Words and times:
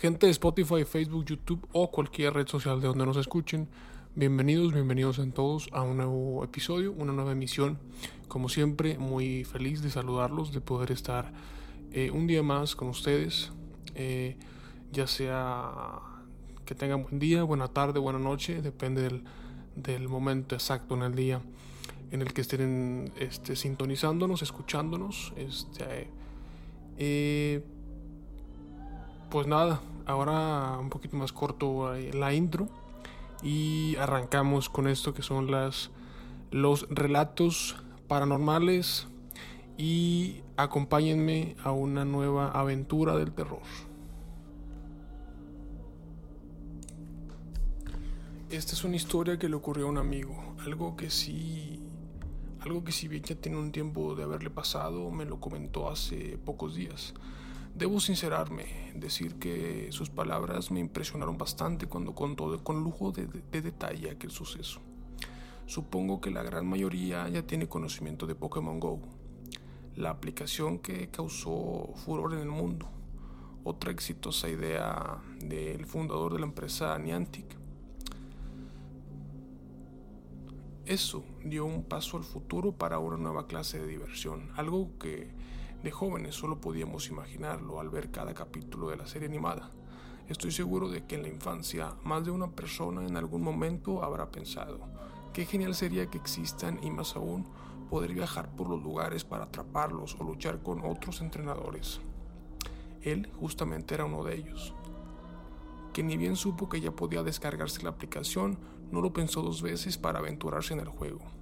Gente 0.00 0.24
de 0.24 0.32
Spotify, 0.32 0.84
Facebook, 0.86 1.26
YouTube 1.26 1.68
o 1.72 1.90
cualquier 1.90 2.32
red 2.32 2.48
social 2.48 2.80
de 2.80 2.86
donde 2.86 3.04
nos 3.04 3.18
escuchen, 3.18 3.68
bienvenidos, 4.14 4.72
bienvenidos 4.72 5.18
en 5.18 5.30
todos 5.30 5.68
a 5.72 5.82
un 5.82 5.98
nuevo 5.98 6.42
episodio, 6.42 6.92
una 6.92 7.12
nueva 7.12 7.32
emisión. 7.32 7.78
Como 8.26 8.48
siempre, 8.48 8.96
muy 8.96 9.44
feliz 9.44 9.82
de 9.82 9.90
saludarlos, 9.90 10.52
de 10.52 10.62
poder 10.62 10.90
estar 10.90 11.30
eh, 11.92 12.10
un 12.10 12.26
día 12.26 12.42
más 12.42 12.76
con 12.76 12.88
ustedes, 12.88 13.52
eh, 13.94 14.38
ya 14.90 15.06
sea 15.06 16.00
que 16.64 16.74
tengan 16.74 17.02
buen 17.02 17.18
día, 17.18 17.42
buena 17.42 17.68
tarde, 17.68 18.00
buena 18.00 18.18
noche, 18.18 18.62
depende 18.62 19.22
del, 19.76 20.08
momento 20.08 20.54
exacto 20.54 20.94
en 20.94 21.02
el 21.02 21.14
día 21.14 21.42
en 22.10 22.22
el 22.22 22.32
que 22.32 22.40
estén 22.40 23.12
este, 23.18 23.54
sintonizándonos, 23.54 24.40
escuchándonos. 24.40 25.34
Este, 25.36 26.08
eh, 26.96 27.62
pues 29.30 29.46
nada, 29.46 29.80
ahora 30.06 30.76
un 30.78 30.90
poquito 30.90 31.16
más 31.16 31.32
corto 31.32 31.94
la 31.94 32.34
intro 32.34 32.68
y 33.42 33.96
arrancamos 33.96 34.68
con 34.68 34.88
esto 34.88 35.14
que 35.14 35.22
son 35.22 35.50
las 35.50 35.90
los 36.50 36.88
relatos 36.90 37.76
paranormales 38.08 39.06
y 39.78 40.42
acompáñenme 40.56 41.54
a 41.62 41.70
una 41.70 42.04
nueva 42.04 42.50
aventura 42.50 43.16
del 43.16 43.30
terror. 43.32 43.62
Esta 48.50 48.72
es 48.72 48.82
una 48.82 48.96
historia 48.96 49.38
que 49.38 49.48
le 49.48 49.54
ocurrió 49.54 49.86
a 49.86 49.90
un 49.90 49.98
amigo, 49.98 50.56
algo 50.64 50.96
que 50.96 51.08
sí 51.08 51.80
algo 52.60 52.84
que 52.84 52.92
si 52.92 53.08
bien 53.08 53.22
ya 53.22 53.34
tiene 53.36 53.58
un 53.58 53.72
tiempo 53.72 54.14
de 54.14 54.24
haberle 54.24 54.50
pasado, 54.50 55.10
me 55.10 55.24
lo 55.24 55.40
comentó 55.40 55.88
hace 55.88 56.36
pocos 56.44 56.74
días. 56.74 57.14
Debo 57.74 57.98
sincerarme, 58.00 58.92
decir 58.94 59.36
que 59.36 59.88
sus 59.90 60.10
palabras 60.10 60.70
me 60.70 60.80
impresionaron 60.80 61.38
bastante 61.38 61.86
cuando 61.86 62.14
contó 62.14 62.62
con 62.62 62.82
lujo 62.82 63.12
de, 63.12 63.26
de, 63.26 63.62
detalle 63.62 64.10
aquel 64.10 64.30
suceso. 64.30 64.80
Supongo 65.66 66.20
que 66.20 66.30
la 66.30 66.42
gran 66.42 66.66
mayoría 66.66 67.28
ya 67.28 67.42
tiene 67.42 67.68
conocimiento 67.68 68.26
de 68.26 68.34
Pokémon 68.34 68.80
Go, 68.80 69.00
la 69.96 70.10
aplicación 70.10 70.78
que 70.78 71.08
causó 71.08 71.92
furor 72.04 72.34
en 72.34 72.40
el 72.40 72.48
mundo. 72.48 72.88
Otra 73.62 73.92
exitosa 73.92 74.48
idea 74.48 75.18
del 75.38 75.86
fundador 75.86 76.34
de 76.34 76.40
la 76.40 76.46
empresa 76.46 76.98
Niantic. 76.98 77.60
Eso 80.86 81.24
dio 81.44 81.66
un 81.66 81.84
paso 81.84 82.16
al 82.16 82.24
futuro 82.24 82.72
para 82.72 82.98
una 82.98 83.16
nueva 83.16 83.46
clase 83.46 83.78
de 83.78 83.86
diversión, 83.86 84.50
algo 84.56 84.98
que 84.98 85.30
de 85.82 85.90
jóvenes 85.90 86.34
solo 86.34 86.60
podíamos 86.60 87.08
imaginarlo 87.08 87.80
al 87.80 87.88
ver 87.88 88.10
cada 88.10 88.34
capítulo 88.34 88.88
de 88.88 88.96
la 88.96 89.06
serie 89.06 89.28
animada. 89.28 89.70
Estoy 90.28 90.52
seguro 90.52 90.88
de 90.88 91.06
que 91.06 91.16
en 91.16 91.22
la 91.22 91.28
infancia 91.28 91.94
más 92.04 92.24
de 92.24 92.30
una 92.30 92.50
persona 92.50 93.06
en 93.06 93.16
algún 93.16 93.42
momento 93.42 94.04
habrá 94.04 94.30
pensado, 94.30 94.80
qué 95.32 95.46
genial 95.46 95.74
sería 95.74 96.06
que 96.06 96.18
existan 96.18 96.78
y 96.82 96.90
más 96.90 97.16
aún 97.16 97.46
poder 97.88 98.12
viajar 98.12 98.54
por 98.54 98.68
los 98.68 98.82
lugares 98.82 99.24
para 99.24 99.44
atraparlos 99.44 100.16
o 100.20 100.24
luchar 100.24 100.62
con 100.62 100.84
otros 100.84 101.20
entrenadores. 101.20 102.00
Él 103.02 103.30
justamente 103.40 103.94
era 103.94 104.04
uno 104.04 104.22
de 104.22 104.36
ellos, 104.36 104.74
que 105.92 106.02
ni 106.02 106.16
bien 106.16 106.36
supo 106.36 106.68
que 106.68 106.80
ya 106.80 106.92
podía 106.92 107.22
descargarse 107.22 107.82
la 107.82 107.90
aplicación, 107.90 108.58
no 108.92 109.00
lo 109.00 109.12
pensó 109.12 109.42
dos 109.42 109.62
veces 109.62 109.98
para 109.98 110.18
aventurarse 110.18 110.74
en 110.74 110.80
el 110.80 110.88
juego. 110.88 111.39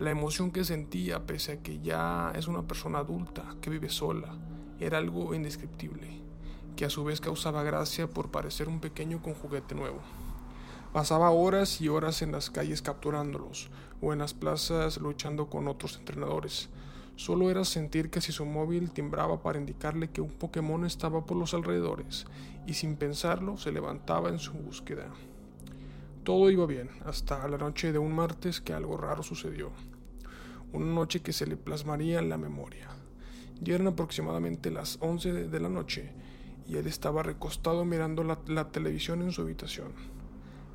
La 0.00 0.10
emoción 0.10 0.50
que 0.50 0.64
sentía, 0.64 1.26
pese 1.26 1.52
a 1.52 1.62
que 1.62 1.78
ya 1.80 2.32
es 2.34 2.48
una 2.48 2.62
persona 2.62 3.00
adulta, 3.00 3.56
que 3.60 3.68
vive 3.68 3.90
sola, 3.90 4.30
era 4.78 4.96
algo 4.96 5.34
indescriptible, 5.34 6.22
que 6.74 6.86
a 6.86 6.88
su 6.88 7.04
vez 7.04 7.20
causaba 7.20 7.62
gracia 7.64 8.08
por 8.08 8.30
parecer 8.30 8.66
un 8.68 8.80
pequeño 8.80 9.20
con 9.20 9.34
juguete 9.34 9.74
nuevo. 9.74 9.98
Pasaba 10.94 11.28
horas 11.32 11.82
y 11.82 11.90
horas 11.90 12.22
en 12.22 12.32
las 12.32 12.48
calles 12.48 12.80
capturándolos, 12.80 13.68
o 14.00 14.14
en 14.14 14.20
las 14.20 14.32
plazas 14.32 14.96
luchando 14.96 15.50
con 15.50 15.68
otros 15.68 15.98
entrenadores. 15.98 16.70
Solo 17.16 17.50
era 17.50 17.66
sentir 17.66 18.08
que 18.08 18.22
si 18.22 18.32
su 18.32 18.46
móvil 18.46 18.92
timbraba 18.92 19.42
para 19.42 19.58
indicarle 19.58 20.08
que 20.08 20.22
un 20.22 20.30
Pokémon 20.30 20.86
estaba 20.86 21.26
por 21.26 21.36
los 21.36 21.52
alrededores, 21.52 22.24
y 22.66 22.72
sin 22.72 22.96
pensarlo 22.96 23.58
se 23.58 23.70
levantaba 23.70 24.30
en 24.30 24.38
su 24.38 24.54
búsqueda. 24.54 25.10
Todo 26.24 26.50
iba 26.50 26.64
bien, 26.64 26.88
hasta 27.04 27.46
la 27.48 27.58
noche 27.58 27.92
de 27.92 27.98
un 27.98 28.14
martes 28.14 28.62
que 28.62 28.72
algo 28.72 28.96
raro 28.96 29.22
sucedió. 29.22 29.72
Una 30.72 30.86
noche 30.86 31.20
que 31.20 31.32
se 31.32 31.46
le 31.46 31.56
plasmaría 31.56 32.18
en 32.18 32.28
la 32.28 32.38
memoria. 32.38 32.88
Ya 33.60 33.74
eran 33.74 33.88
aproximadamente 33.88 34.70
las 34.70 34.98
11 35.00 35.48
de 35.48 35.60
la 35.60 35.68
noche 35.68 36.12
y 36.66 36.76
él 36.76 36.86
estaba 36.86 37.22
recostado 37.22 37.84
mirando 37.84 38.24
la, 38.24 38.38
la, 38.46 38.70
televisión 38.70 39.22
en 39.22 39.32
su 39.32 39.42
habitación. 39.42 39.92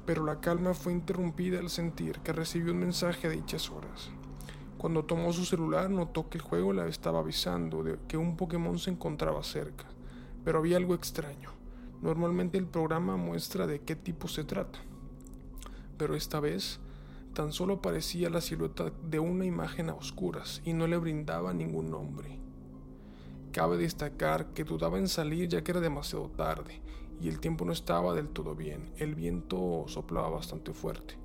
Pero 0.06 0.24
la 0.26 0.40
calma 0.40 0.74
fue 0.74 0.94
interrumpida 0.94 1.60
al 1.60 1.70
sentir 1.70 2.20
que 2.20 2.34
recibió 2.34 2.74
un 2.74 2.80
mensaje 2.80 3.30
de 3.30 3.36
dichas 3.36 3.72
horas. 3.72 4.10
Cuando 4.78 5.06
tomó 5.06 5.34
su 5.34 5.46
celular 5.46 5.90
notó 5.90 6.30
que 6.30 6.38
el 6.38 6.44
juego 6.44 6.74
le 6.74 6.88
estaba 6.88 7.20
avisando 7.20 7.84
de 7.84 7.98
que 8.08 8.18
un 8.18 8.36
Pokémon 8.38 8.78
se 8.78 8.92
encontraba 8.92 9.42
cerca, 9.44 9.86
pero 10.44 10.60
había 10.60 10.78
algo 10.78 10.94
extraño. 10.94 11.52
Normalmente 12.02 12.58
el 12.58 12.68
programa 12.68 13.16
muestra 13.16 13.66
de 13.66 13.82
qué 13.82 13.96
tipo 13.96 14.28
se 14.28 14.44
trata 14.44 14.80
pero 15.98 16.16
esta 16.16 16.40
vez 16.40 16.80
tan 17.36 17.52
solo 17.52 17.82
parecía 17.82 18.30
la 18.30 18.40
silueta 18.40 18.94
de 19.04 19.20
una 19.20 19.46
imagen 19.46 19.90
a 19.90 19.94
oscuras 19.94 20.62
y 20.64 20.72
no 20.72 20.88
le 20.88 20.98
brindaba 20.98 21.54
ningún 21.54 21.92
nombre. 21.92 22.40
Cabe 23.52 23.76
destacar 23.78 24.54
que 24.54 24.64
dudaba 24.64 24.98
en 24.98 25.10
salir 25.10 25.50
ya 25.50 25.62
que 25.62 25.72
era 25.72 25.82
demasiado 25.82 26.30
tarde 26.30 26.82
y 27.20 27.28
el 27.28 27.42
tiempo 27.42 27.66
no 27.66 27.74
estaba 27.74 28.14
del 28.14 28.30
todo 28.30 28.56
bien, 28.56 28.90
el 28.98 29.16
viento 29.16 29.84
soplaba 29.88 30.30
bastante 30.30 30.74
fuerte, 30.74 31.18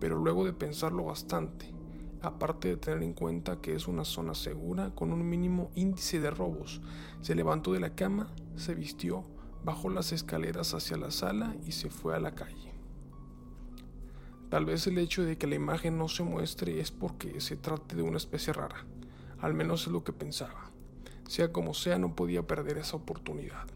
pero 0.00 0.18
luego 0.18 0.44
de 0.44 0.52
pensarlo 0.52 1.04
bastante, 1.04 1.72
aparte 2.20 2.68
de 2.68 2.76
tener 2.76 3.04
en 3.04 3.14
cuenta 3.14 3.60
que 3.60 3.76
es 3.76 3.86
una 3.86 4.04
zona 4.04 4.34
segura 4.34 4.90
con 4.90 5.12
un 5.12 5.28
mínimo 5.28 5.70
índice 5.76 6.18
de 6.18 6.32
robos, 6.32 6.82
se 7.20 7.36
levantó 7.36 7.72
de 7.72 7.80
la 7.80 7.94
cama, 7.94 8.26
se 8.56 8.74
vistió, 8.74 9.22
bajó 9.64 9.88
las 9.88 10.10
escaleras 10.10 10.74
hacia 10.74 10.96
la 10.96 11.12
sala 11.12 11.54
y 11.64 11.72
se 11.72 11.90
fue 11.90 12.16
a 12.16 12.20
la 12.20 12.34
calle. 12.34 12.73
Tal 14.54 14.66
vez 14.66 14.86
el 14.86 14.98
hecho 14.98 15.24
de 15.24 15.36
que 15.36 15.48
la 15.48 15.56
imagen 15.56 15.98
no 15.98 16.06
se 16.06 16.22
muestre 16.22 16.78
es 16.78 16.92
porque 16.92 17.40
se 17.40 17.56
trate 17.56 17.96
de 17.96 18.02
una 18.02 18.18
especie 18.18 18.52
rara, 18.52 18.84
al 19.40 19.52
menos 19.52 19.88
es 19.88 19.92
lo 19.92 20.04
que 20.04 20.12
pensaba. 20.12 20.70
Sea 21.26 21.50
como 21.52 21.74
sea, 21.74 21.98
no 21.98 22.14
podía 22.14 22.46
perder 22.46 22.78
esa 22.78 22.96
oportunidad. 22.96 23.66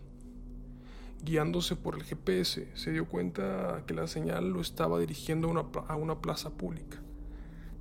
Guiándose 1.25 1.75
por 1.75 1.97
el 1.97 2.05
GPS, 2.05 2.69
se 2.75 2.93
dio 2.93 3.09
cuenta 3.09 3.83
que 3.89 3.95
la 3.95 4.07
señal 4.07 4.51
lo 4.51 4.61
estaba 4.61 5.01
dirigiendo 5.01 5.49
a 5.89 5.97
una, 5.97 6.21
plaza 6.21 6.51
pública 6.51 7.03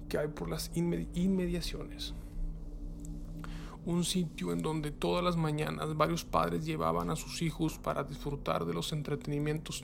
que 0.09 0.17
hay 0.17 0.29
por 0.29 0.49
las 0.49 0.71
inmediaciones. 0.73 2.15
Un 3.85 4.05
sitio 4.05 4.53
en 4.53 4.63
donde 4.63 4.89
todas 4.89 5.23
las 5.23 5.37
mañanas 5.37 5.95
varios 5.95 6.25
padres 6.25 6.65
llevaban 6.65 7.11
a 7.11 7.15
sus 7.15 7.43
hijos 7.43 7.77
para 7.77 8.03
disfrutar 8.03 8.65
de 8.65 8.73
los 8.73 8.91
entretenimientos 8.91 9.83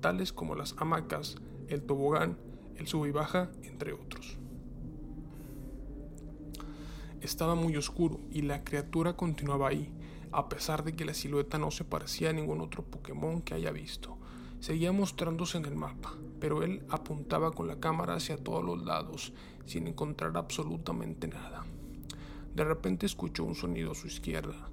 tales 0.00 0.32
como 0.32 0.56
las 0.56 0.74
hamacas, 0.78 1.36
el 1.68 1.82
tobogán 1.82 2.36
el 2.78 2.86
sub 2.86 3.06
y 3.06 3.10
baja, 3.10 3.50
entre 3.64 3.92
otros. 3.92 4.38
Estaba 7.20 7.54
muy 7.56 7.76
oscuro 7.76 8.20
y 8.30 8.42
la 8.42 8.62
criatura 8.62 9.14
continuaba 9.16 9.68
ahí, 9.68 9.92
a 10.30 10.48
pesar 10.48 10.84
de 10.84 10.94
que 10.94 11.04
la 11.04 11.14
silueta 11.14 11.58
no 11.58 11.70
se 11.70 11.84
parecía 11.84 12.30
a 12.30 12.32
ningún 12.32 12.60
otro 12.60 12.84
Pokémon 12.84 13.42
que 13.42 13.54
haya 13.54 13.72
visto. 13.72 14.16
Seguía 14.60 14.92
mostrándose 14.92 15.58
en 15.58 15.64
el 15.64 15.74
mapa, 15.74 16.14
pero 16.40 16.62
él 16.62 16.84
apuntaba 16.88 17.50
con 17.50 17.66
la 17.66 17.80
cámara 17.80 18.14
hacia 18.14 18.36
todos 18.36 18.64
los 18.64 18.84
lados, 18.84 19.32
sin 19.66 19.88
encontrar 19.88 20.36
absolutamente 20.36 21.26
nada. 21.26 21.64
De 22.54 22.64
repente 22.64 23.06
escuchó 23.06 23.44
un 23.44 23.54
sonido 23.54 23.92
a 23.92 23.96
su 23.96 24.06
izquierda, 24.06 24.70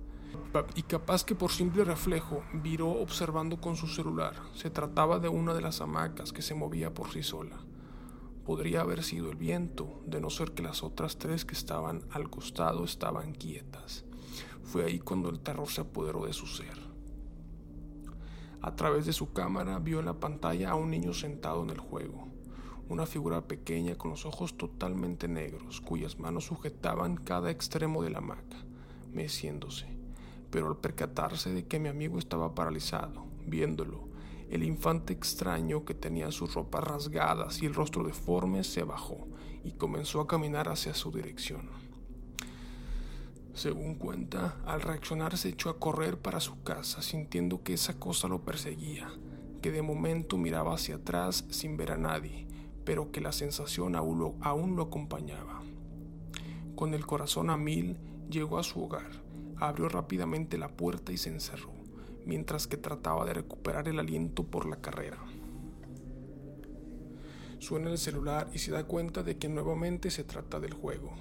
y 0.75 0.83
capaz 0.83 1.25
que 1.25 1.35
por 1.35 1.51
simple 1.51 1.83
reflejo 1.83 2.43
viró 2.53 2.89
observando 2.89 3.59
con 3.59 3.75
su 3.75 3.87
celular. 3.87 4.35
Se 4.53 4.69
trataba 4.69 5.19
de 5.19 5.27
una 5.27 5.53
de 5.53 5.61
las 5.61 5.81
hamacas 5.81 6.31
que 6.31 6.41
se 6.41 6.55
movía 6.55 6.93
por 6.93 7.11
sí 7.11 7.23
sola. 7.23 7.57
Podría 8.45 8.81
haber 8.81 9.03
sido 9.03 9.29
el 9.29 9.35
viento, 9.35 10.01
de 10.05 10.21
no 10.21 10.29
ser 10.29 10.51
que 10.51 10.63
las 10.63 10.83
otras 10.83 11.17
tres 11.17 11.45
que 11.45 11.55
estaban 11.55 12.03
al 12.11 12.29
costado 12.29 12.85
estaban 12.85 13.33
quietas. 13.33 14.05
Fue 14.63 14.85
ahí 14.85 14.99
cuando 14.99 15.29
el 15.29 15.39
terror 15.39 15.67
se 15.67 15.81
apoderó 15.81 16.25
de 16.25 16.33
su 16.33 16.45
ser. 16.45 16.79
A 18.61 18.75
través 18.75 19.05
de 19.05 19.13
su 19.13 19.33
cámara 19.33 19.79
vio 19.79 19.99
en 19.99 20.05
la 20.05 20.19
pantalla 20.19 20.71
a 20.71 20.75
un 20.75 20.89
niño 20.89 21.13
sentado 21.13 21.63
en 21.63 21.69
el 21.69 21.79
juego, 21.79 22.29
una 22.87 23.05
figura 23.05 23.47
pequeña 23.47 23.95
con 23.95 24.11
los 24.11 24.25
ojos 24.25 24.57
totalmente 24.57 25.27
negros, 25.27 25.81
cuyas 25.81 26.19
manos 26.19 26.45
sujetaban 26.45 27.15
cada 27.15 27.51
extremo 27.51 28.03
de 28.03 28.11
la 28.11 28.19
hamaca, 28.19 28.57
meciéndose. 29.11 29.94
Pero 30.55 30.69
al 30.69 30.77
percatarse 30.77 31.53
de 31.53 31.65
que 31.65 31.79
mi 31.79 31.89
amigo 31.89 32.17
estaba 32.17 32.55
paralizado, 32.55 33.25
viéndolo, 33.45 34.07
el 34.49 34.63
infante 34.63 35.11
extraño, 35.11 35.83
que 35.83 35.93
tenía 35.93 36.31
sus 36.31 36.53
ropas 36.53 36.81
rasgadas 36.85 37.61
y 37.61 37.65
el 37.65 37.73
rostro 37.73 38.05
deforme, 38.05 38.63
se 38.63 38.83
bajó 38.83 39.27
y 39.65 39.73
comenzó 39.73 40.21
a 40.21 40.27
caminar 40.27 40.69
hacia 40.69 40.93
su 40.93 41.11
dirección. 41.11 41.67
Según 43.53 43.95
cuenta, 43.95 44.55
al 44.65 44.79
reaccionar 44.79 45.35
se 45.35 45.49
echó 45.49 45.69
a 45.69 45.77
correr 45.77 46.19
para 46.19 46.39
su 46.39 46.63
casa, 46.63 47.01
sintiendo 47.01 47.61
que 47.61 47.73
esa 47.73 47.99
cosa 47.99 48.29
lo 48.29 48.45
perseguía, 48.45 49.09
que 49.61 49.71
de 49.71 49.81
momento 49.81 50.37
miraba 50.37 50.75
hacia 50.75 50.95
atrás 50.95 51.43
sin 51.49 51.75
ver 51.75 51.91
a 51.91 51.97
nadie, 51.97 52.47
pero 52.85 53.11
que 53.11 53.19
la 53.19 53.33
sensación 53.33 53.97
aún 53.97 54.19
lo, 54.19 54.35
aún 54.39 54.77
lo 54.77 54.83
acompañaba. 54.83 55.61
Con 56.77 56.93
el 56.93 57.05
corazón 57.05 57.49
a 57.49 57.57
mil, 57.57 57.97
llegó 58.29 58.57
a 58.57 58.63
su 58.63 58.81
hogar, 58.81 59.24
abrió 59.57 59.89
rápidamente 59.89 60.57
la 60.57 60.69
puerta 60.69 61.11
y 61.11 61.17
se 61.17 61.29
encerró, 61.29 61.71
mientras 62.25 62.67
que 62.67 62.77
trataba 62.77 63.25
de 63.25 63.33
recuperar 63.33 63.87
el 63.87 63.99
aliento 63.99 64.43
por 64.43 64.65
la 64.65 64.77
carrera. 64.77 65.19
Suena 67.59 67.89
el 67.89 67.97
celular 67.97 68.49
y 68.53 68.59
se 68.59 68.71
da 68.71 68.83
cuenta 68.83 69.23
de 69.23 69.37
que 69.37 69.49
nuevamente 69.49 70.11
se 70.11 70.23
trata 70.23 70.59
del 70.59 70.73
juego, 70.73 71.13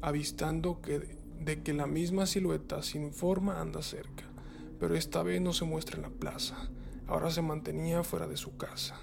avistando 0.00 0.80
que 0.80 1.22
de 1.44 1.62
que 1.62 1.72
la 1.72 1.86
misma 1.86 2.26
silueta 2.26 2.82
sin 2.82 3.12
forma 3.12 3.60
anda 3.60 3.82
cerca, 3.82 4.24
pero 4.78 4.94
esta 4.94 5.22
vez 5.22 5.40
no 5.40 5.52
se 5.52 5.64
muestra 5.64 5.96
en 5.96 6.02
la 6.02 6.10
plaza, 6.10 6.56
ahora 7.06 7.30
se 7.30 7.42
mantenía 7.42 8.04
fuera 8.04 8.28
de 8.28 8.36
su 8.36 8.56
casa, 8.56 8.96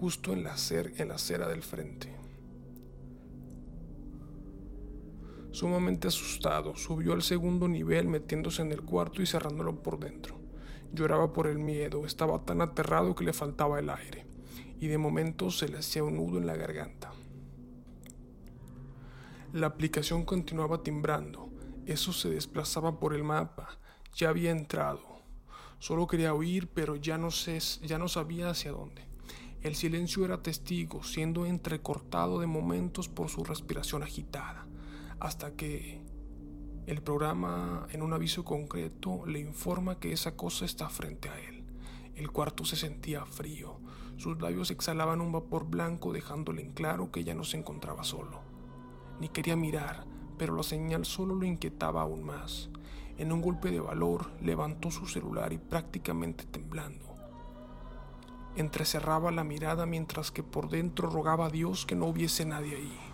justo 0.00 0.32
en 0.32 0.42
la, 0.42 0.56
en 0.70 1.08
la 1.08 1.14
acera 1.14 1.48
del 1.48 1.62
frente. 1.62 2.23
Sumamente 5.54 6.08
asustado, 6.08 6.74
subió 6.74 7.12
al 7.12 7.22
segundo 7.22 7.68
nivel 7.68 8.08
metiéndose 8.08 8.60
en 8.62 8.72
el 8.72 8.82
cuarto 8.82 9.22
y 9.22 9.26
cerrándolo 9.26 9.84
por 9.84 10.00
dentro. 10.00 10.34
Lloraba 10.92 11.32
por 11.32 11.46
el 11.46 11.60
miedo, 11.60 12.06
estaba 12.06 12.44
tan 12.44 12.60
aterrado 12.60 13.14
que 13.14 13.22
le 13.22 13.32
faltaba 13.32 13.78
el 13.78 13.88
aire, 13.88 14.26
y 14.80 14.88
de 14.88 14.98
momento 14.98 15.52
se 15.52 15.68
le 15.68 15.78
hacía 15.78 16.02
un 16.02 16.16
nudo 16.16 16.38
en 16.38 16.48
la 16.48 16.56
garganta. 16.56 17.12
La 19.52 19.68
aplicación 19.68 20.24
continuaba 20.24 20.82
timbrando. 20.82 21.50
Eso 21.86 22.12
se 22.12 22.30
desplazaba 22.30 22.98
por 22.98 23.14
el 23.14 23.22
mapa. 23.22 23.78
Ya 24.16 24.30
había 24.30 24.50
entrado. 24.50 25.20
Solo 25.78 26.08
quería 26.08 26.34
oír, 26.34 26.66
pero 26.66 26.96
ya 26.96 27.16
no, 27.16 27.30
sé, 27.30 27.60
ya 27.86 27.96
no 27.96 28.08
sabía 28.08 28.50
hacia 28.50 28.72
dónde. 28.72 29.06
El 29.62 29.76
silencio 29.76 30.24
era 30.24 30.42
testigo, 30.42 31.04
siendo 31.04 31.46
entrecortado 31.46 32.40
de 32.40 32.48
momentos 32.48 33.08
por 33.08 33.28
su 33.28 33.44
respiración 33.44 34.02
agitada, 34.02 34.66
hasta 35.24 35.56
que 35.56 36.00
el 36.86 37.02
programa, 37.02 37.86
en 37.90 38.02
un 38.02 38.12
aviso 38.12 38.44
concreto, 38.44 39.26
le 39.26 39.40
informa 39.40 39.98
que 39.98 40.12
esa 40.12 40.36
cosa 40.36 40.64
está 40.64 40.88
frente 40.88 41.28
a 41.28 41.40
él. 41.40 41.64
El 42.14 42.30
cuarto 42.30 42.64
se 42.64 42.76
sentía 42.76 43.24
frío. 43.24 43.80
Sus 44.16 44.40
labios 44.40 44.70
exhalaban 44.70 45.20
un 45.20 45.32
vapor 45.32 45.66
blanco 45.66 46.12
dejándole 46.12 46.62
en 46.62 46.72
claro 46.72 47.10
que 47.10 47.24
ya 47.24 47.34
no 47.34 47.42
se 47.44 47.56
encontraba 47.56 48.04
solo 48.04 48.54
ni 49.20 49.28
quería 49.28 49.56
mirar, 49.56 50.04
pero 50.38 50.56
la 50.56 50.62
señal 50.62 51.04
solo 51.04 51.34
lo 51.34 51.46
inquietaba 51.46 52.02
aún 52.02 52.24
más. 52.24 52.70
En 53.16 53.32
un 53.32 53.40
golpe 53.40 53.70
de 53.70 53.80
valor 53.80 54.32
levantó 54.40 54.90
su 54.90 55.06
celular 55.06 55.52
y 55.52 55.58
prácticamente 55.58 56.44
temblando. 56.44 57.14
Entrecerraba 58.56 59.30
la 59.30 59.44
mirada 59.44 59.86
mientras 59.86 60.30
que 60.30 60.42
por 60.42 60.68
dentro 60.68 61.08
rogaba 61.10 61.46
a 61.46 61.50
Dios 61.50 61.86
que 61.86 61.94
no 61.94 62.06
hubiese 62.06 62.44
nadie 62.44 62.76
ahí. 62.76 63.13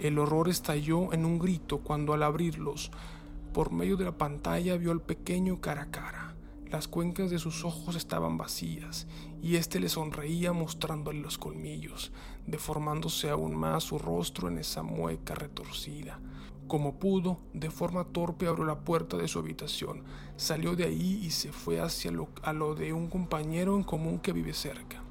El 0.00 0.18
horror 0.18 0.48
estalló 0.48 1.12
en 1.12 1.24
un 1.24 1.38
grito 1.38 1.78
cuando 1.78 2.12
al 2.12 2.22
abrirlos, 2.22 2.92
por 3.52 3.72
medio 3.72 3.96
de 3.96 4.04
la 4.04 4.16
pantalla 4.16 4.76
vio 4.76 4.92
al 4.92 5.02
pequeño 5.02 5.60
cara 5.60 5.82
a 5.82 5.90
cara. 5.90 6.36
Las 6.70 6.86
cuencas 6.86 7.30
de 7.30 7.38
sus 7.38 7.64
ojos 7.64 7.96
estaban 7.96 8.36
vacías 8.36 9.06
y 9.42 9.56
éste 9.56 9.80
le 9.80 9.88
sonreía 9.88 10.52
mostrándole 10.52 11.20
los 11.20 11.38
colmillos, 11.38 12.12
deformándose 12.46 13.30
aún 13.30 13.56
más 13.56 13.84
su 13.84 13.98
rostro 13.98 14.48
en 14.48 14.58
esa 14.58 14.82
mueca 14.82 15.34
retorcida. 15.34 16.20
Como 16.68 16.98
pudo, 16.98 17.38
de 17.54 17.70
forma 17.70 18.04
torpe 18.04 18.46
abrió 18.46 18.66
la 18.66 18.80
puerta 18.80 19.16
de 19.16 19.26
su 19.26 19.38
habitación, 19.38 20.04
salió 20.36 20.76
de 20.76 20.84
ahí 20.84 21.22
y 21.24 21.30
se 21.30 21.50
fue 21.50 21.80
hacia 21.80 22.12
lo, 22.12 22.74
de 22.74 22.92
un 22.92 23.08
compañero 23.08 23.74
en 23.74 23.82
común 23.82 24.18
que 24.18 24.34
vive 24.34 24.52
cerca. 24.52 25.02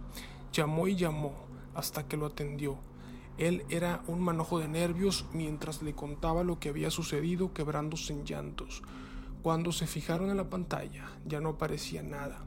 Llamó 0.53 0.87
y 0.87 0.95
llamó 0.95 1.33
hasta 1.73 2.07
que 2.07 2.15
lo 2.15 2.27
atendió. 2.27 2.77
Él 3.37 3.63
era 3.69 4.01
un 4.07 4.19
manojo 4.21 4.59
de 4.59 4.67
nervios 4.67 5.25
mientras 5.31 5.83
le 5.83 5.93
contaba 5.93 6.43
lo 6.43 6.59
que 6.59 6.69
había 6.69 6.89
sucedido 6.89 7.53
quebrándose 7.53 8.13
en 8.13 8.25
llantos. 8.25 8.81
Cuando 9.43 9.71
se 9.71 9.85
fijaron 9.85 10.31
en 10.31 10.37
la 10.37 10.49
pantalla 10.49 11.05
ya 11.25 11.39
no 11.39 11.49
aparecía 11.49 12.01
nada. 12.01 12.43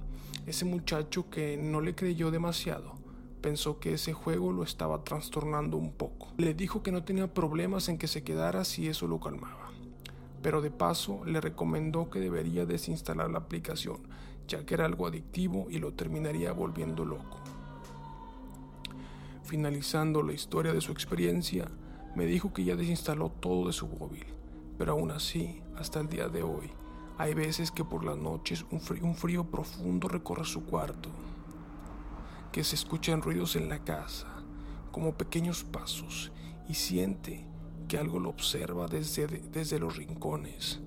Ese 0.47 0.65
muchacho 0.65 1.31
que 1.31 1.57
no 1.57 1.81
le 1.81 1.95
creyó 1.95 2.31
demasiado 2.31 3.01
pensó 3.41 3.79
que 3.79 3.95
ese 3.95 4.13
juego 4.13 4.53
lo 4.53 4.63
estaba 4.63 5.03
trastornando 5.05 5.77
un 5.77 5.93
poco. 5.93 6.29
Le 6.37 6.55
dijo 6.55 6.83
que 6.83 6.93
no 6.93 7.05
tenía 7.05 7.33
problemas 7.33 7.89
en 7.89 7.99
que 7.99 8.07
se 8.07 8.23
quedara 8.23 8.65
si 8.65 8.89
eso 8.89 9.07
lo 9.07 9.21
calmaba. 9.21 9.71
Pero 10.43 10.61
de 10.61 10.71
paso 10.71 11.25
le 11.25 11.41
recomendó 11.41 12.11
que 12.11 12.21
debería 12.21 12.67
desinstalar 12.67 13.31
la 13.31 13.39
aplicación, 13.39 13.99
ya 14.49 14.65
que 14.65 14.75
era 14.75 14.87
algo 14.87 15.07
adictivo 15.07 15.67
y 15.71 15.79
lo 15.79 15.93
terminaría 15.93 16.53
volviendo 16.53 17.05
loco. 17.05 17.41
Finalizando 19.51 20.23
la 20.23 20.33
historia 20.33 20.73
de 20.73 20.81
su 20.81 20.93
experiencia, 20.93 21.69
me 22.15 22.25
dijo 22.25 22.53
que 22.53 22.63
ya 22.63 22.77
desinstaló 22.77 23.31
todo 23.31 23.67
de 23.67 23.73
su 23.73 23.89
móvil, 23.89 24.25
pero 24.79 24.93
aún 24.93 25.11
así, 25.11 25.61
hasta 25.77 25.99
el 25.99 26.09
día 26.09 26.29
de 26.29 26.45
hoy, 26.45 26.71
hay 27.19 27.35
veces 27.35 27.73
que 27.73 27.85
por 27.85 28.05
las 28.05 28.17
noches 28.17 28.65
un 28.71 28.81
frío, 28.81 29.03
un 29.03 29.17
frío 29.17 29.51
profundo 29.51 30.07
recorre 30.07 30.45
su 30.45 30.67
cuarto, 30.67 31.09
que 32.53 32.63
se 32.63 32.77
escuchan 32.77 33.23
ruidos 33.23 33.57
en 33.57 33.69
la 33.69 33.83
casa, 33.83 34.29
como 34.93 35.15
pequeños 35.15 35.65
pasos, 35.65 36.31
y 36.69 36.75
siente 36.75 37.45
que 37.89 37.99
algo 37.99 38.21
lo 38.21 38.29
observa 38.29 38.87
desde, 38.87 39.27
desde 39.27 39.81
los 39.81 39.97
rincones. 39.97 40.79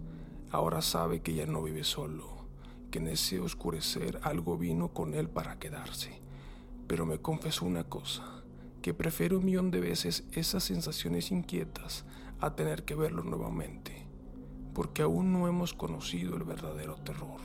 Ahora 0.51 0.81
sabe 0.81 1.21
que 1.21 1.33
ya 1.33 1.45
no 1.47 1.63
vive 1.63 1.83
solo, 1.83 2.47
que 2.91 2.99
en 2.99 3.09
ese 3.09 3.41
oscurecer 3.41 4.21
algo 4.23 4.57
vino 4.57 4.93
con 4.93 5.15
él 5.15 5.27
para 5.27 5.59
quedarse. 5.59 6.21
Pero 6.87 7.05
me 7.05 7.19
confesó 7.19 7.65
una 7.65 7.85
cosa, 7.85 8.42
que 8.83 8.93
prefiero 8.93 9.39
un 9.39 9.45
millón 9.45 9.71
de 9.71 9.79
veces 9.79 10.25
esas 10.33 10.63
sensaciones 10.63 11.31
inquietas 11.31 12.05
a 12.39 12.55
tener 12.55 12.83
que 12.83 12.93
verlo 12.93 13.23
nuevamente 13.23 14.03
porque 14.73 15.03
aún 15.03 15.31
no 15.31 15.47
hemos 15.47 15.73
conocido 15.73 16.35
el 16.35 16.43
verdadero 16.43 16.95
terror. 16.95 17.39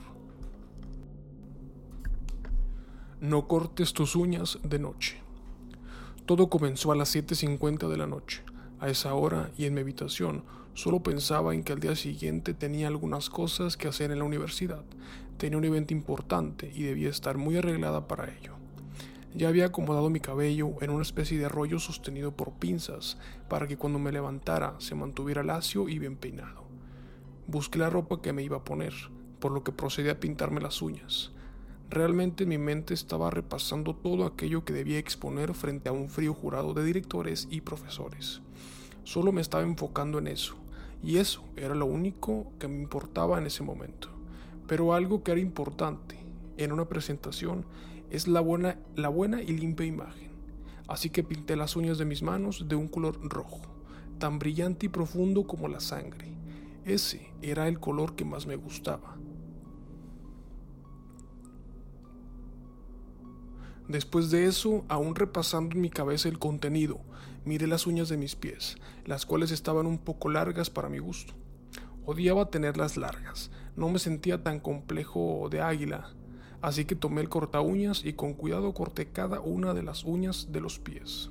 No 3.21 3.47
cortes 3.47 3.93
tus 3.93 4.17
uñas 4.17 4.59
de 4.63 4.79
noche. 4.79 5.19
Todo 6.27 6.49
comenzó 6.49 6.93
a 6.93 6.97
las 6.97 7.15
7.50 7.15 7.89
de 7.89 7.97
la 7.97 8.07
noche. 8.07 8.43
A 8.81 8.89
esa 8.89 9.15
hora 9.15 9.51
y 9.59 9.65
en 9.65 9.75
mi 9.75 9.81
habitación 9.81 10.45
solo 10.75 11.03
pensaba 11.03 11.55
en 11.55 11.65
que 11.65 11.73
al 11.73 11.81
día 11.81 11.97
siguiente 11.97 12.55
tenía 12.55 12.87
algunas 12.87 13.29
cosas 13.29 13.77
que 13.77 13.89
hacer 13.89 14.13
en 14.13 14.19
la 14.19 14.25
universidad. 14.25 14.85
Tenía 15.37 15.59
un 15.59 15.65
evento 15.65 15.93
importante 15.93 16.71
y 16.75 16.85
debía 16.85 17.11
estar 17.11 17.39
muy 17.39 17.57
arreglada 17.57 18.07
para 18.07 18.33
ello. 18.33 18.55
Ya 19.35 19.49
había 19.49 19.67
acomodado 19.67 20.11
mi 20.11 20.21
cabello 20.21 20.75
en 20.81 20.91
una 20.91 21.03
especie 21.03 21.39
de 21.39 21.49
rollo 21.49 21.79
sostenido 21.79 22.33
por 22.33 22.53
pinzas 22.53 23.19
para 23.49 23.67
que 23.67 23.77
cuando 23.77 23.99
me 23.99 24.13
levantara 24.13 24.75
se 24.79 24.95
mantuviera 24.95 25.43
lacio 25.43 25.89
y 25.89 25.99
bien 25.99 26.17
peinado. 26.17 26.65
Busqué 27.47 27.79
la 27.79 27.91
ropa 27.91 28.21
que 28.23 28.33
me 28.33 28.43
iba 28.43 28.59
a 28.59 28.65
poner, 28.65 28.95
por 29.39 29.53
lo 29.53 29.65
que 29.65 29.73
procedí 29.73 30.09
a 30.09 30.21
pintarme 30.21 30.61
las 30.61 30.83
uñas. 30.83 31.33
Realmente 31.91 32.45
mi 32.45 32.59
mente 32.59 32.93
estaba 32.93 33.31
repasando 33.31 33.95
todo 33.95 34.27
aquello 34.27 34.65
que 34.65 34.75
debía 34.75 34.99
exponer 34.99 35.55
frente 35.55 35.89
a 35.89 35.93
un 35.93 36.09
frío 36.09 36.35
jurado 36.35 36.75
de 36.75 36.85
directores 36.85 37.49
y 37.51 37.63
profesores. 37.63 38.43
Solo 39.05 39.33
me 39.33 39.41
estaba 39.41 39.63
enfocando 39.63 40.19
en 40.19 40.27
eso, 40.27 40.57
y 41.03 41.17
eso 41.17 41.43
era 41.57 41.75
lo 41.75 41.87
único 41.87 42.53
que 42.59 42.69
me 42.69 42.83
importaba 42.83 43.39
en 43.39 43.47
ese 43.47 43.63
momento. 43.63 44.09
Pero 44.67 44.93
algo 44.93 45.23
que 45.23 45.33
era 45.33 45.41
importante 45.41 46.19
en 46.59 46.73
una 46.73 46.87
presentación 46.87 47.65
es 48.11 48.29
la 48.29 48.41
buena, 48.41 48.79
la 48.97 49.09
buena 49.09 49.43
y 49.43 49.49
limpia 49.49 49.87
imagen. 49.87 50.31
Así 50.87 51.11
que 51.11 51.23
pinté 51.23 51.57
las 51.57 51.77
uñas 51.77 51.99
de 51.99 52.05
mis 52.05 52.23
manos 52.23 52.67
de 52.69 52.77
un 52.77 52.89
color 52.89 53.19
rojo, 53.23 53.61
tan 54.19 54.39
brillante 54.39 54.87
y 54.87 54.89
profundo 54.89 55.47
como 55.47 55.69
la 55.69 55.81
sangre 55.81 56.39
ese 56.89 57.31
era 57.43 57.69
el 57.69 57.79
color 57.79 58.15
que 58.17 58.25
más 58.25 58.47
me 58.47 58.57
gustaba. 58.57 59.17
Después 63.87 64.31
de 64.31 64.47
eso, 64.47 64.87
aún 64.89 65.15
repasando 65.15 65.75
en 65.75 65.83
mi 65.83 65.91
cabeza 65.91 66.31
el 66.31 66.39
contenido, 66.39 67.01
miré 67.45 67.67
las 67.67 67.87
uñas 67.87 68.09
de 68.09 68.17
mis 68.17 68.37
pies, 68.37 68.77
las 69.05 69.27
cuales 69.27 69.51
estaban 69.51 69.87
un 69.87 69.99
poco 69.99 70.31
largas 70.31 70.71
para 70.71 70.89
mi 70.89 70.99
gusto. 70.99 71.35
Odiaba 72.07 72.51
tenerlas 72.51 72.97
largas, 72.97 73.51
no 73.77 73.91
me 73.91 73.99
sentía 73.99 74.43
tan 74.43 74.59
complejo 74.59 75.49
de 75.51 75.61
águila, 75.61 76.15
así 76.63 76.85
que 76.85 76.97
tomé 76.97 77.21
el 77.21 77.29
corta 77.29 77.61
uñas 77.61 78.05
y 78.05 78.15
con 78.15 78.35
cuidado 78.35 78.73
corté 78.75 79.11
cada 79.11 79.41
una 79.41 79.75
de 79.75 79.83
las 79.83 80.05
uñas 80.05 80.49
de 80.51 80.61
los 80.61 80.79
pies. 80.79 81.31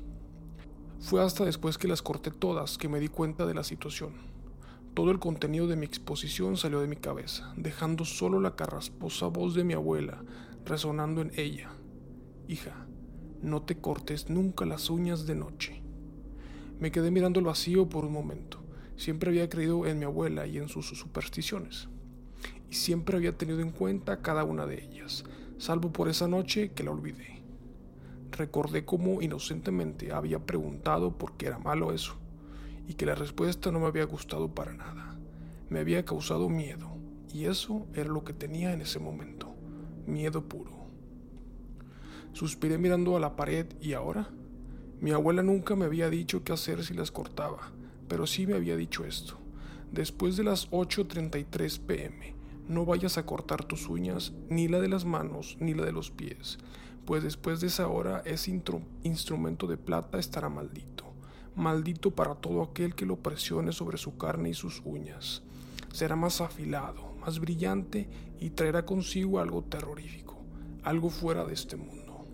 Fue 1.00 1.24
hasta 1.24 1.46
después 1.46 1.78
que 1.78 1.88
las 1.88 2.02
corté 2.02 2.32
todas 2.32 2.78
que 2.78 2.90
me 2.90 3.00
di 3.00 3.08
cuenta 3.08 3.46
de 3.46 3.54
la 3.54 3.64
situación. 3.64 4.14
Todo 4.94 5.12
el 5.12 5.20
contenido 5.20 5.68
de 5.68 5.76
mi 5.76 5.86
exposición 5.86 6.58
salió 6.58 6.80
de 6.82 6.88
mi 6.88 6.96
cabeza, 6.96 7.54
dejando 7.56 8.04
solo 8.04 8.40
la 8.40 8.56
carrasposa 8.56 9.28
voz 9.28 9.54
de 9.54 9.64
mi 9.64 9.74
abuela 9.74 10.24
resonando 10.68 11.22
en 11.22 11.32
ella. 11.36 11.70
Hija, 12.48 12.88
no 13.42 13.62
te 13.62 13.78
cortes 13.78 14.30
nunca 14.30 14.66
las 14.66 14.90
uñas 14.90 15.26
de 15.26 15.36
noche. 15.36 15.82
Me 16.80 16.92
quedé 16.92 17.10
mirando 17.10 17.40
el 17.40 17.46
vacío 17.46 17.90
por 17.90 18.06
un 18.06 18.14
momento. 18.14 18.60
Siempre 18.98 19.30
había 19.30 19.50
creído 19.50 19.86
en 19.86 20.00
mi 20.00 20.06
abuela 20.06 20.46
y 20.46 20.58
en 20.58 20.68
sus 20.68 20.88
supersticiones. 20.88 21.90
Y 22.70 22.76
siempre 22.76 23.18
había 23.18 23.38
tenido 23.38 23.62
en 23.62 23.72
cuenta 23.72 24.22
cada 24.22 24.44
una 24.44 24.66
de 24.66 24.84
ellas, 24.84 25.24
salvo 25.58 25.92
por 25.92 26.10
esa 26.10 26.28
noche 26.28 26.72
que 26.74 26.84
la 26.84 26.92
olvidé. 26.92 27.42
Recordé 28.32 28.86
cómo 28.86 29.22
inocentemente 29.22 30.12
había 30.12 30.40
preguntado 30.40 31.18
por 31.18 31.38
qué 31.38 31.48
era 31.48 31.60
malo 31.60 31.94
eso, 31.94 32.16
y 32.88 32.94
que 32.94 33.06
la 33.06 33.16
respuesta 33.16 33.72
no 33.72 33.80
me 33.80 33.88
había 33.88 34.06
gustado 34.06 34.54
para 34.54 34.74
nada. 34.74 35.18
Me 35.70 35.80
había 35.80 36.06
causado 36.06 36.50
miedo, 36.50 36.98
y 37.34 37.46
eso 37.46 37.88
era 37.94 38.10
lo 38.10 38.24
que 38.24 38.34
tenía 38.34 38.74
en 38.74 38.82
ese 38.82 39.00
momento, 39.00 39.54
miedo 40.06 40.48
puro. 40.48 40.78
Suspiré 42.34 42.78
mirando 42.78 43.18
a 43.18 43.20
la 43.20 43.36
pared 43.36 43.66
y 43.82 43.94
ahora. 43.94 44.30
Mi 45.02 45.12
abuela 45.12 45.42
nunca 45.42 45.76
me 45.76 45.86
había 45.86 46.10
dicho 46.10 46.44
qué 46.44 46.54
hacer 46.54 46.84
si 46.84 46.94
las 46.94 47.12
cortaba, 47.12 47.72
pero 48.08 48.28
sí 48.28 48.46
me 48.46 48.54
había 48.54 48.76
dicho 48.76 49.06
esto. 49.06 49.40
Después 49.92 50.38
de 50.38 50.44
las 50.44 50.70
8.33 50.70 51.80
pm, 51.80 52.36
no 52.68 52.86
vayas 52.86 53.18
a 53.18 53.26
cortar 53.26 53.64
tus 53.64 53.88
uñas, 53.88 54.34
ni 54.50 54.68
la 54.68 54.80
de 54.80 54.90
las 54.90 55.06
manos, 55.06 55.58
ni 55.60 55.74
la 55.74 55.86
de 55.86 55.92
los 55.92 56.12
pies, 56.12 56.58
pues 57.06 57.24
después 57.24 57.62
de 57.62 57.68
esa 57.68 57.88
hora 57.88 58.22
ese 58.26 58.52
instrumento 59.04 59.68
de 59.68 59.78
plata 59.78 60.20
estará 60.20 60.50
maldito. 60.50 61.06
Maldito 61.56 62.12
para 62.12 62.36
todo 62.36 62.62
aquel 62.62 62.94
que 62.94 63.06
lo 63.06 63.18
presione 63.18 63.72
sobre 63.72 63.98
su 63.98 64.18
carne 64.18 64.50
y 64.50 64.54
sus 64.54 64.82
uñas. 64.86 65.42
Será 65.92 66.16
más 66.16 66.42
afilado, 66.42 67.16
más 67.16 67.40
brillante 67.40 68.10
y 68.40 68.52
traerá 68.52 68.86
consigo 68.86 69.40
algo 69.40 69.64
terrorífico, 69.64 70.38
algo 70.84 71.10
fuera 71.10 71.46
de 71.46 71.54
este 71.54 71.78
mundo. 71.78 72.26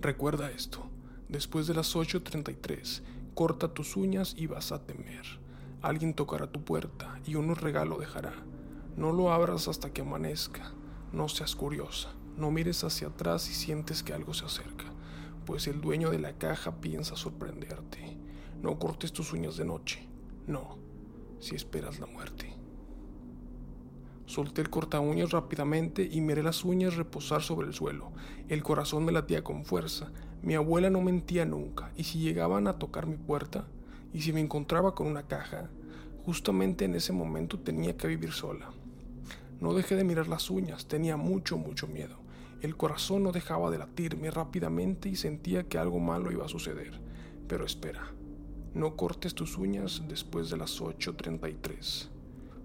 Recuerda 0.00 0.50
esto, 0.50 0.88
después 1.28 1.66
de 1.66 1.74
las 1.74 1.96
8.33, 1.96 3.02
corta 3.34 3.74
tus 3.74 3.96
uñas 3.96 4.34
y 4.36 4.46
vas 4.46 4.70
a 4.70 4.86
temer. 4.86 5.26
Alguien 5.82 6.14
tocará 6.14 6.46
tu 6.46 6.64
puerta 6.64 7.20
y 7.26 7.34
uno 7.34 7.54
regalo 7.54 7.98
dejará. 7.98 8.32
No 8.98 9.12
lo 9.12 9.30
abras 9.30 9.68
hasta 9.68 9.92
que 9.92 10.00
amanezca. 10.00 10.72
No 11.12 11.28
seas 11.28 11.54
curiosa. 11.54 12.08
No 12.36 12.50
mires 12.50 12.82
hacia 12.82 13.06
atrás 13.06 13.48
y 13.48 13.54
sientes 13.54 14.02
que 14.02 14.12
algo 14.12 14.34
se 14.34 14.44
acerca, 14.44 14.86
pues 15.46 15.68
el 15.68 15.80
dueño 15.80 16.10
de 16.10 16.18
la 16.18 16.32
caja 16.32 16.80
piensa 16.80 17.14
sorprenderte. 17.14 18.18
No 18.60 18.80
cortes 18.80 19.12
tus 19.12 19.32
uñas 19.32 19.56
de 19.56 19.64
noche. 19.64 20.08
No, 20.48 20.78
si 21.38 21.54
esperas 21.54 22.00
la 22.00 22.06
muerte. 22.06 22.52
Solté 24.26 24.62
el 24.62 24.68
corta 24.68 24.98
uñas 24.98 25.30
rápidamente 25.30 26.02
y 26.02 26.20
miré 26.20 26.42
las 26.42 26.64
uñas 26.64 26.96
reposar 26.96 27.40
sobre 27.40 27.68
el 27.68 27.74
suelo. 27.74 28.10
El 28.48 28.64
corazón 28.64 29.04
me 29.04 29.12
latía 29.12 29.44
con 29.44 29.64
fuerza. 29.64 30.10
Mi 30.42 30.56
abuela 30.56 30.90
no 30.90 31.02
mentía 31.02 31.44
nunca, 31.44 31.92
y 31.96 32.02
si 32.02 32.18
llegaban 32.18 32.66
a 32.66 32.80
tocar 32.80 33.06
mi 33.06 33.16
puerta, 33.16 33.68
y 34.12 34.22
si 34.22 34.32
me 34.32 34.40
encontraba 34.40 34.96
con 34.96 35.06
una 35.06 35.28
caja, 35.28 35.70
justamente 36.24 36.84
en 36.84 36.96
ese 36.96 37.12
momento 37.12 37.60
tenía 37.60 37.96
que 37.96 38.08
vivir 38.08 38.32
sola. 38.32 38.72
No 39.60 39.74
dejé 39.74 39.96
de 39.96 40.04
mirar 40.04 40.28
las 40.28 40.50
uñas, 40.50 40.86
tenía 40.86 41.16
mucho, 41.16 41.58
mucho 41.58 41.88
miedo. 41.88 42.18
El 42.60 42.76
corazón 42.76 43.22
no 43.22 43.32
dejaba 43.32 43.70
de 43.70 43.78
latirme 43.78 44.30
rápidamente 44.30 45.08
y 45.08 45.16
sentía 45.16 45.68
que 45.68 45.78
algo 45.78 45.98
malo 45.98 46.30
iba 46.30 46.44
a 46.44 46.48
suceder. 46.48 47.00
Pero 47.48 47.64
espera, 47.64 48.12
no 48.74 48.96
cortes 48.96 49.34
tus 49.34 49.56
uñas 49.56 50.02
después 50.08 50.50
de 50.50 50.56
las 50.56 50.80
8.33. 50.80 52.08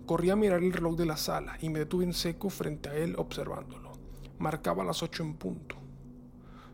Corrí 0.05 0.29
a 0.29 0.35
mirar 0.35 0.61
el 0.61 0.73
reloj 0.73 0.95
de 0.97 1.05
la 1.05 1.17
sala 1.17 1.57
y 1.61 1.69
me 1.69 1.79
detuve 1.79 2.03
en 2.03 2.13
seco 2.13 2.49
frente 2.49 2.89
a 2.89 2.95
él 2.95 3.15
observándolo. 3.17 3.93
Marcaba 4.37 4.83
las 4.83 5.01
8 5.01 5.23
en 5.23 5.33
punto. 5.35 5.77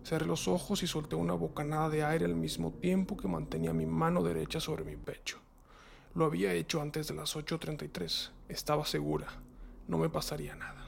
Cerré 0.03 0.25
los 0.25 0.47
ojos 0.47 0.81
y 0.81 0.87
solté 0.87 1.15
una 1.15 1.33
bocanada 1.33 1.89
de 1.89 2.03
aire 2.03 2.25
al 2.25 2.35
mismo 2.35 2.71
tiempo 2.71 3.15
que 3.15 3.27
mantenía 3.27 3.71
mi 3.73 3.85
mano 3.85 4.23
derecha 4.23 4.59
sobre 4.59 4.83
mi 4.83 4.95
pecho. 4.95 5.37
Lo 6.15 6.25
había 6.25 6.53
hecho 6.53 6.81
antes 6.81 7.07
de 7.07 7.13
las 7.13 7.35
8.33. 7.35 8.31
Estaba 8.47 8.85
segura. 8.85 9.27
No 9.89 9.97
me 9.97 10.07
pasaría 10.07 10.55
nada. 10.55 10.87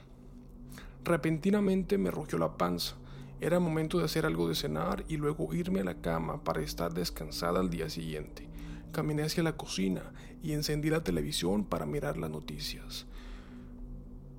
Repentinamente 1.04 1.98
me 1.98 2.12
rugió 2.12 2.38
la 2.38 2.56
panza. 2.56 2.94
Era 3.40 3.58
momento 3.58 3.98
de 3.98 4.04
hacer 4.04 4.24
algo 4.24 4.48
de 4.48 4.54
cenar 4.54 5.04
y 5.08 5.16
luego 5.16 5.52
irme 5.52 5.80
a 5.80 5.84
la 5.84 6.00
cama 6.00 6.44
para 6.44 6.62
estar 6.62 6.94
descansada 6.94 7.58
al 7.58 7.68
día 7.68 7.90
siguiente. 7.90 8.48
Caminé 8.92 9.24
hacia 9.24 9.42
la 9.42 9.56
cocina 9.56 10.12
y 10.40 10.52
encendí 10.52 10.88
la 10.88 11.02
televisión 11.02 11.64
para 11.64 11.84
mirar 11.84 12.16
las 12.16 12.30
noticias. 12.30 13.06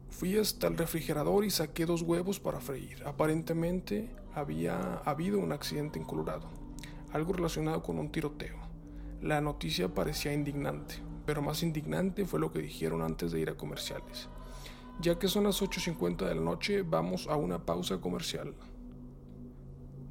Fui 0.10 0.38
hasta 0.38 0.67
el 0.67 0.77
refrigerador 0.77 1.43
y 1.43 1.50
saqué 1.50 1.86
dos 1.86 2.01
huevos 2.01 2.39
para 2.39 2.62
freír. 2.62 3.03
Aparentemente 3.05 4.15
había 4.34 4.96
habido 5.00 5.39
un 5.39 5.51
accidente 5.51 6.00
en 6.00 6.05
Colorado, 6.05 6.50
algo 7.12 7.34
relacionado 7.34 7.84
con 7.84 8.00
un 8.00 8.10
tiroteo. 8.10 8.55
La 9.22 9.41
noticia 9.41 9.93
parecía 9.93 10.32
indignante, 10.32 10.96
pero 11.25 11.41
más 11.41 11.63
indignante 11.63 12.25
fue 12.25 12.39
lo 12.39 12.53
que 12.53 12.60
dijeron 12.60 13.01
antes 13.01 13.34
de 13.34 13.41
ir 13.41 13.50
a 13.50 13.58
comerciales. 13.58 14.29
Ya 15.01 15.19
que 15.19 15.27
son 15.27 15.45
las 15.45 15.62
8.50 15.62 16.27
de 16.27 16.35
la 16.35 16.41
noche, 16.41 16.83
vamos 16.83 17.27
a 17.27 17.35
una 17.35 17.65
pausa 17.65 18.00
comercial. 18.00 18.53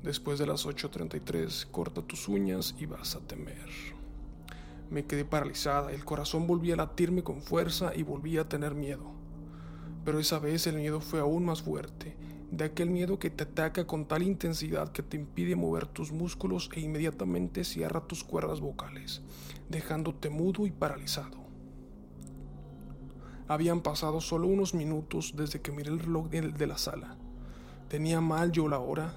Después 0.02 0.38
de 0.38 0.46
las 0.46 0.66
8.33, 0.66 1.70
corta 1.70 2.02
tus 2.02 2.28
uñas 2.28 2.74
y 2.78 2.86
vas 2.86 3.14
a 3.14 3.20
temer. 3.20 3.68
Me 4.90 5.06
quedé 5.06 5.24
paralizada, 5.24 5.92
el 5.92 6.04
corazón 6.04 6.46
volvía 6.46 6.74
a 6.74 6.78
latirme 6.78 7.22
con 7.22 7.40
fuerza 7.40 7.92
y 7.94 8.02
volví 8.02 8.36
a 8.36 8.48
tener 8.48 8.74
miedo. 8.74 9.12
Pero 10.04 10.18
esa 10.18 10.38
vez 10.40 10.66
el 10.66 10.76
miedo 10.76 11.00
fue 11.00 11.20
aún 11.20 11.44
más 11.44 11.62
fuerte, 11.62 12.16
de 12.50 12.64
aquel 12.64 12.90
miedo 12.90 13.18
que 13.18 13.30
te 13.30 13.44
ataca 13.44 13.86
con 13.86 14.06
tal 14.06 14.22
intensidad 14.22 14.92
que 14.92 15.02
te 15.02 15.16
impide 15.16 15.56
mover 15.56 15.86
tus 15.86 16.12
músculos 16.12 16.68
e 16.74 16.80
inmediatamente 16.80 17.64
cierra 17.64 18.06
tus 18.06 18.24
cuerdas 18.24 18.60
vocales, 18.60 19.22
dejándote 19.70 20.28
mudo 20.28 20.66
y 20.66 20.70
paralizado. 20.70 21.41
Habían 23.52 23.82
pasado 23.82 24.23
solo 24.23 24.47
unos 24.47 24.73
minutos 24.73 25.35
desde 25.37 25.61
que 25.61 25.73
miré 25.73 25.90
el 25.90 25.99
reloj 25.99 26.30
de 26.30 26.66
la 26.66 26.78
sala. 26.78 27.18
¿Tenía 27.90 28.23
mal 28.23 28.50
yo 28.50 28.66
la 28.66 28.78
hora? 28.78 29.14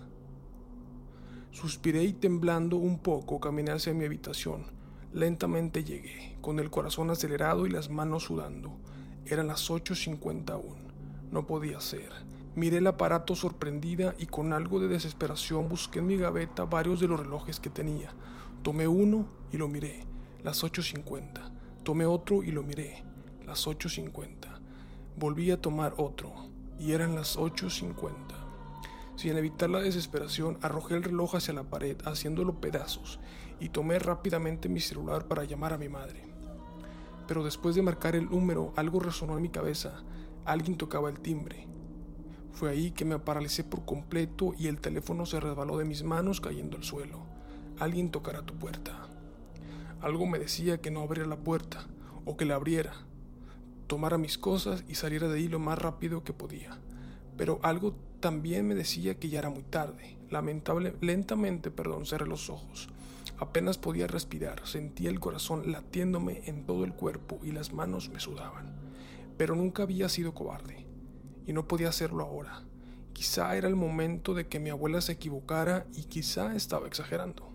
Suspiré 1.52 2.04
y 2.04 2.12
temblando 2.12 2.76
un 2.76 3.00
poco 3.00 3.40
caminé 3.40 3.72
hacia 3.72 3.94
mi 3.94 4.04
habitación. 4.04 4.66
Lentamente 5.14 5.86
llegué, 5.86 6.36
con 6.42 6.60
el 6.60 6.70
corazón 6.70 7.12
acelerado 7.12 7.66
y 7.66 7.70
las 7.70 7.90
manos 7.90 8.24
sudando. 8.24 8.76
Eran 9.26 9.48
las 9.48 9.72
8.51. 9.72 10.62
No 11.32 11.48
podía 11.48 11.80
ser. 11.80 12.12
Miré 12.56 12.80
el 12.80 12.88
aparato 12.88 13.36
sorprendida 13.36 14.16
y 14.20 14.26
con 14.26 14.52
algo 14.52 14.82
de 14.82 14.90
desesperación 14.90 15.70
busqué 15.70 16.00
en 16.00 16.08
mi 16.08 16.18
gaveta 16.18 16.66
varios 16.66 17.00
de 17.00 17.08
los 17.08 17.22
relojes 17.22 17.62
que 17.62 17.70
tenía. 17.70 18.12
Tomé 18.64 18.86
uno 18.86 19.28
y 19.54 19.56
lo 19.56 19.70
miré, 19.70 20.04
las 20.44 20.62
8.50. 20.66 21.54
Tomé 21.84 22.06
otro 22.06 22.44
y 22.44 22.52
lo 22.52 22.64
miré, 22.64 23.06
las 23.46 23.68
8.50. 23.68 24.60
Volví 25.18 25.52
a 25.52 25.62
tomar 25.62 25.94
otro 25.98 26.34
y 26.80 26.92
eran 26.92 27.16
las 27.16 27.38
8.50. 27.38 28.14
Sin 29.16 29.38
evitar 29.38 29.70
la 29.70 29.80
desesperación, 29.80 30.58
arrojé 30.62 30.96
el 30.96 31.04
reloj 31.04 31.36
hacia 31.36 31.54
la 31.54 31.64
pared, 31.64 31.98
haciéndolo 32.06 32.60
pedazos, 32.60 33.20
y 33.60 33.70
tomé 33.70 33.98
rápidamente 34.00 34.68
mi 34.68 34.82
celular 34.82 35.28
para 35.28 35.46
llamar 35.46 35.74
a 35.74 35.78
mi 35.78 35.88
madre. 35.88 36.24
Pero 37.28 37.44
después 37.44 37.76
de 37.76 37.82
marcar 37.82 38.16
el 38.16 38.30
número, 38.30 38.74
algo 38.76 39.00
resonó 39.00 39.36
en 39.38 39.42
mi 39.42 39.50
cabeza. 39.50 40.04
Alguien 40.44 40.78
tocaba 40.78 41.10
el 41.10 41.20
timbre. 41.20 41.68
Fue 42.52 42.70
ahí 42.70 42.92
que 42.92 43.06
me 43.06 43.20
paralicé 43.20 43.64
por 43.64 43.86
completo 43.86 44.54
y 44.58 44.68
el 44.68 44.80
teléfono 44.80 45.26
se 45.26 45.40
resbaló 45.40 45.78
de 45.78 45.86
mis 45.86 46.04
manos 46.04 46.40
cayendo 46.40 46.78
al 46.78 46.84
suelo. 46.84 47.26
Alguien 47.80 48.12
tocará 48.12 48.46
tu 48.46 48.54
puerta. 48.56 49.08
Algo 50.02 50.26
me 50.28 50.40
decía 50.40 50.80
que 50.80 50.92
no 50.92 51.02
abriera 51.02 51.28
la 51.28 51.38
puerta, 51.38 51.88
o 52.26 52.38
que 52.38 52.46
la 52.46 52.56
abriera, 52.56 52.94
tomara 53.88 54.18
mis 54.18 54.38
cosas 54.38 54.84
y 54.88 54.96
saliera 54.96 55.28
de 55.28 55.38
ahí 55.38 55.48
lo 55.48 55.60
más 55.60 55.80
rápido 55.80 56.24
que 56.24 56.34
podía. 56.34 56.78
Pero 57.38 57.60
algo 57.64 57.96
también 58.20 58.68
me 58.68 58.76
decía 58.76 59.16
que 59.20 59.30
ya 59.30 59.40
era 59.40 59.50
muy 59.50 59.64
tarde. 59.64 60.18
Lamentable, 60.30 60.96
lentamente, 61.02 61.72
perdón, 61.72 62.06
cerré 62.06 62.26
los 62.26 62.50
ojos. 62.50 62.90
Apenas 63.38 63.78
podía 63.78 64.08
respirar, 64.08 64.66
sentía 64.66 65.10
el 65.10 65.20
corazón 65.20 65.72
latiéndome 65.72 66.42
en 66.46 66.66
todo 66.66 66.86
el 66.86 66.94
cuerpo 66.94 67.40
y 67.44 67.52
las 67.52 67.74
manos 67.74 68.10
me 68.10 68.20
sudaban. 68.20 68.74
Pero 69.38 69.56
nunca 69.56 69.84
había 69.84 70.08
sido 70.08 70.34
cobarde, 70.34 70.88
y 71.46 71.52
no 71.52 71.68
podía 71.68 71.90
hacerlo 71.90 72.24
ahora. 72.24 72.64
Quizá 73.12 73.56
era 73.56 73.68
el 73.68 73.76
momento 73.76 74.34
de 74.34 74.48
que 74.48 74.60
mi 74.60 74.70
abuela 74.70 75.02
se 75.02 75.14
equivocara 75.14 75.86
y 75.94 76.04
quizá 76.04 76.56
estaba 76.56 76.88
exagerando. 76.88 77.52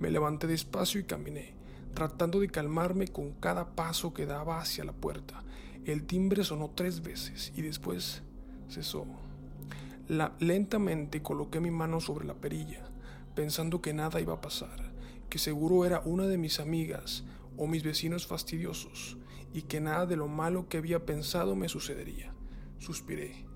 Me 0.00 0.10
levanté 0.10 0.48
despacio 0.48 1.00
y 1.00 1.04
caminé, 1.04 1.54
tratando 1.94 2.40
de 2.40 2.48
calmarme 2.48 3.08
con 3.08 3.32
cada 3.32 3.74
paso 3.74 4.12
que 4.12 4.26
daba 4.26 4.60
hacia 4.60 4.84
la 4.84 4.92
puerta. 4.92 5.42
El 5.84 6.04
timbre 6.04 6.44
sonó 6.44 6.70
tres 6.74 7.02
veces 7.02 7.52
y 7.56 7.62
después 7.62 8.22
cesó. 8.68 9.06
La, 10.08 10.34
lentamente 10.40 11.22
coloqué 11.22 11.60
mi 11.60 11.70
mano 11.70 12.00
sobre 12.00 12.26
la 12.26 12.34
perilla, 12.34 12.84
pensando 13.34 13.80
que 13.80 13.94
nada 13.94 14.20
iba 14.20 14.34
a 14.34 14.40
pasar, 14.40 14.92
que 15.30 15.38
seguro 15.38 15.86
era 15.86 16.00
una 16.04 16.26
de 16.26 16.36
mis 16.36 16.60
amigas 16.60 17.24
o 17.56 17.66
mis 17.66 17.82
vecinos 17.82 18.26
fastidiosos, 18.26 19.16
y 19.52 19.62
que 19.62 19.80
nada 19.80 20.04
de 20.04 20.16
lo 20.16 20.26
malo 20.26 20.68
que 20.68 20.78
había 20.78 21.06
pensado 21.06 21.54
me 21.54 21.68
sucedería. 21.68 22.34
Suspiré. 22.78 23.46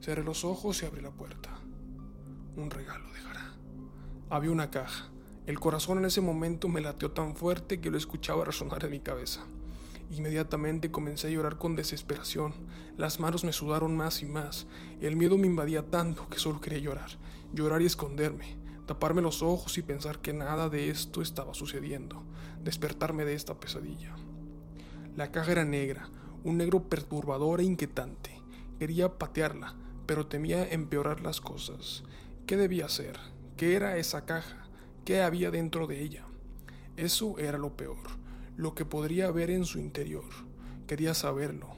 Cerré 0.00 0.24
los 0.24 0.44
ojos 0.44 0.82
y 0.82 0.86
abrí 0.86 1.00
la 1.00 1.12
puerta. 1.12 1.58
Un 2.56 2.70
regalo 2.70 3.10
dejará. 3.12 3.54
Había 4.28 4.50
una 4.50 4.70
caja 4.70 5.10
El 5.46 5.60
corazón 5.60 5.98
en 5.98 6.06
ese 6.06 6.20
momento 6.20 6.68
me 6.68 6.80
latió 6.80 7.12
tan 7.12 7.36
fuerte 7.36 7.80
que 7.80 7.90
lo 7.90 7.96
escuchaba 7.96 8.44
resonar 8.44 8.84
en 8.84 8.90
mi 8.90 8.98
cabeza. 8.98 9.46
Inmediatamente 10.10 10.90
comencé 10.90 11.28
a 11.28 11.30
llorar 11.30 11.56
con 11.56 11.76
desesperación. 11.76 12.52
Las 12.96 13.20
manos 13.20 13.44
me 13.44 13.52
sudaron 13.52 13.96
más 13.96 14.22
y 14.22 14.26
más. 14.26 14.66
El 15.00 15.14
miedo 15.14 15.38
me 15.38 15.46
invadía 15.46 15.88
tanto 15.88 16.28
que 16.28 16.40
solo 16.40 16.60
quería 16.60 16.80
llorar, 16.80 17.10
llorar 17.52 17.80
y 17.80 17.86
esconderme, 17.86 18.56
taparme 18.86 19.22
los 19.22 19.40
ojos 19.40 19.78
y 19.78 19.82
pensar 19.82 20.18
que 20.18 20.32
nada 20.32 20.68
de 20.68 20.90
esto 20.90 21.22
estaba 21.22 21.54
sucediendo, 21.54 22.24
despertarme 22.64 23.24
de 23.24 23.34
esta 23.34 23.54
pesadilla. 23.60 24.16
La 25.14 25.30
caja 25.30 25.52
era 25.52 25.64
negra, 25.64 26.10
un 26.42 26.56
negro 26.56 26.88
perturbador 26.88 27.60
e 27.60 27.64
inquietante. 27.64 28.42
Quería 28.80 29.16
patearla, 29.16 29.76
pero 30.06 30.26
temía 30.26 30.68
empeorar 30.68 31.20
las 31.20 31.40
cosas. 31.40 32.02
¿Qué 32.46 32.56
debía 32.56 32.86
hacer? 32.86 33.16
¿Qué 33.56 33.76
era 33.76 33.96
esa 33.96 34.24
caja? 34.24 34.65
Qué 35.06 35.22
había 35.22 35.52
dentro 35.52 35.86
de 35.86 36.02
ella. 36.02 36.26
Eso 36.96 37.38
era 37.38 37.58
lo 37.58 37.76
peor, 37.76 37.96
lo 38.56 38.74
que 38.74 38.84
podría 38.84 39.28
haber 39.28 39.50
en 39.50 39.64
su 39.64 39.78
interior. 39.78 40.24
Quería 40.88 41.14
saberlo. 41.14 41.68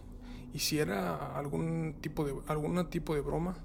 Y 0.54 0.60
si 0.60 0.78
era 0.78 1.36
algún 1.36 1.96
tipo 2.00 2.24
de, 2.24 2.34
algún 2.48 2.88
tipo 2.88 3.14
de 3.14 3.20
broma. 3.20 3.58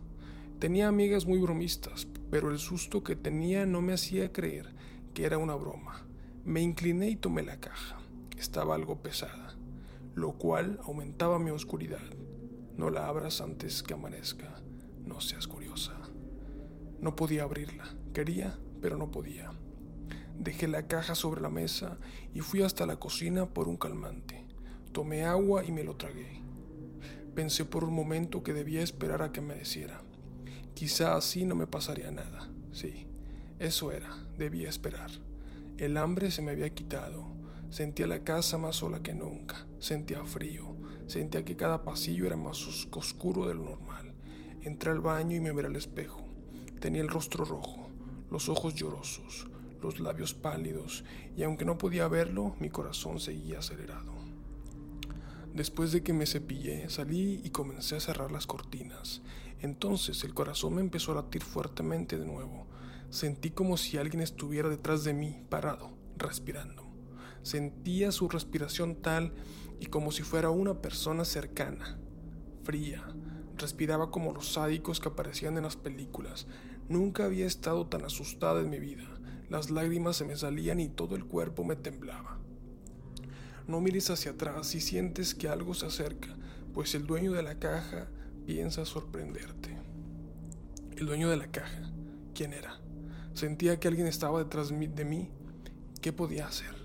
Tenía 0.60 0.90
amigas 0.90 1.26
muy 1.26 1.40
bromistas, 1.40 2.08
pero 2.30 2.52
el 2.52 2.60
susto 2.60 3.04
que 3.04 3.16
tenía 3.16 3.66
no 3.66 3.82
me 3.82 3.94
hacía 3.94 4.34
creer 4.34 4.76
que 5.14 5.26
era 5.26 5.38
una 5.38 5.56
broma. 5.56 6.06
Me 6.44 6.62
incliné 6.62 7.10
y 7.10 7.16
tomé 7.16 7.42
la 7.42 7.60
caja. 7.60 7.98
Estaba 8.38 8.76
algo 8.76 9.02
pesada, 9.02 9.56
lo 10.14 10.34
cual 10.34 10.80
aumentaba 10.84 11.40
mi 11.40 11.52
oscuridad. 11.52 12.04
No 12.76 12.90
la 12.90 13.08
abras 13.08 13.40
antes 13.40 13.82
que 13.82 13.94
amanezca. 13.94 14.62
No 15.06 15.22
seas 15.22 15.48
curiosa. 15.48 15.94
No 17.00 17.16
podía 17.16 17.44
abrirla. 17.44 17.86
Quería, 18.14 18.58
pero 18.84 18.98
no 18.98 19.10
podía. 19.10 19.50
Dejé 20.38 20.68
la 20.68 20.88
caja 20.88 21.16
sobre 21.16 21.40
la 21.40 21.48
mesa 21.48 22.00
y 22.34 22.42
fui 22.42 22.64
hasta 22.64 22.86
la 22.86 22.98
cocina 22.98 23.46
por 23.46 23.70
un 23.70 23.78
calmante. 23.78 24.46
Tomé 24.92 25.24
agua 25.24 25.64
y 25.64 25.72
me 25.72 25.86
lo 25.86 25.96
tragué. 25.96 26.42
Pensé 27.34 27.64
por 27.64 27.86
un 27.86 27.96
momento 27.96 28.44
que 28.44 28.52
debía 28.52 28.82
esperar 28.82 29.22
a 29.22 29.32
que 29.32 29.40
me 29.40 29.56
deciera. 29.56 30.02
Quizá 30.74 31.16
así 31.16 31.46
no 31.46 31.56
me 31.56 31.66
pasaría 31.66 32.12
nada. 32.12 32.50
Sí, 32.74 33.08
eso 33.58 33.94
era, 33.94 34.10
debía 34.38 34.68
esperar. 34.68 35.12
El 35.78 35.96
hambre 35.96 36.30
se 36.30 36.42
me 36.42 36.52
había 36.52 36.70
quitado. 36.70 37.26
Sentía 37.70 38.06
la 38.06 38.26
casa 38.26 38.58
más 38.58 38.76
sola 38.76 39.02
que 39.02 39.14
nunca. 39.14 39.66
Sentía 39.80 40.26
frío. 40.26 40.76
Sentía 41.08 41.46
que 41.46 41.56
cada 41.56 41.86
pasillo 41.86 42.28
era 42.28 42.36
más 42.36 42.68
oscuro 42.92 43.48
de 43.48 43.54
lo 43.54 43.64
normal. 43.64 44.14
Entré 44.62 44.92
al 44.92 45.00
baño 45.00 45.38
y 45.38 45.40
me 45.40 45.54
miré 45.54 45.68
al 45.68 45.78
espejo. 45.78 46.28
Tenía 46.82 47.02
el 47.02 47.08
rostro 47.08 47.46
rojo 47.46 47.83
los 48.34 48.50
ojos 48.50 48.74
llorosos, 48.74 49.46
los 49.80 50.00
labios 50.00 50.34
pálidos, 50.34 51.04
y 51.38 51.44
aunque 51.44 51.66
no 51.66 51.78
podía 51.78 52.08
verlo, 52.08 52.56
mi 52.60 52.72
corazón 52.72 53.20
seguía 53.20 53.60
acelerado. 53.60 54.12
Después 55.54 55.92
de 55.92 56.02
que 56.02 56.14
me 56.14 56.26
cepillé, 56.26 56.90
salí 56.90 57.42
y 57.44 57.52
comencé 57.52 57.96
a 57.96 58.00
cerrar 58.00 58.32
las 58.32 58.48
cortinas. 58.48 59.22
Entonces 59.62 60.24
el 60.24 60.34
corazón 60.34 60.74
me 60.74 60.82
empezó 60.82 61.12
a 61.12 61.16
latir 61.22 61.44
fuertemente 61.44 62.18
de 62.18 62.26
nuevo. 62.26 62.66
Sentí 63.12 63.52
como 63.52 63.78
si 63.78 63.98
alguien 63.98 64.24
estuviera 64.24 64.68
detrás 64.68 65.04
de 65.04 65.14
mí, 65.14 65.46
parado, 65.50 65.92
respirando. 66.18 66.88
Sentía 67.44 68.12
su 68.12 68.30
respiración 68.30 68.96
tal 68.96 69.32
y 69.80 69.86
como 69.86 70.12
si 70.12 70.24
fuera 70.24 70.50
una 70.50 70.82
persona 70.82 71.24
cercana, 71.24 72.00
fría. 72.64 73.04
Respiraba 73.58 74.10
como 74.10 74.34
los 74.34 74.54
sádicos 74.54 75.00
que 75.00 75.10
aparecían 75.10 75.56
en 75.58 75.64
las 75.66 75.76
películas, 75.76 76.48
Nunca 76.94 77.26
había 77.26 77.48
estado 77.48 77.88
tan 77.88 78.06
asustada 78.06 78.62
en 78.62 78.70
mi 78.70 78.78
vida. 78.78 79.06
Las 79.50 79.72
lágrimas 79.72 80.16
se 80.16 80.26
me 80.26 80.36
salían 80.36 80.80
y 80.80 80.90
todo 80.90 81.16
el 81.16 81.26
cuerpo 81.26 81.64
me 81.64 81.76
temblaba. 81.76 82.38
No 83.68 83.82
mires 83.82 84.12
hacia 84.12 84.34
atrás 84.34 84.68
si 84.68 84.80
sientes 84.80 85.34
que 85.34 85.48
algo 85.48 85.74
se 85.74 85.88
acerca, 85.88 86.28
pues 86.72 86.94
el 86.94 87.08
dueño 87.08 87.32
de 87.32 87.42
la 87.42 87.58
caja 87.58 88.10
piensa 88.46 88.86
sorprenderte. 88.86 89.76
El 90.96 91.08
dueño 91.08 91.32
de 91.32 91.38
la 91.38 91.48
caja, 91.48 91.92
¿quién 92.36 92.54
era? 92.54 92.80
Sentía 93.34 93.80
que 93.80 93.88
alguien 93.88 94.06
estaba 94.06 94.44
detrás 94.44 94.70
de 94.70 95.04
mí. 95.04 95.32
¿Qué 96.00 96.14
podía 96.14 96.46
hacer? 96.46 96.76